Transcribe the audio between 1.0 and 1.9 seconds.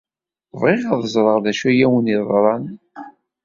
ẓreɣ d acu ay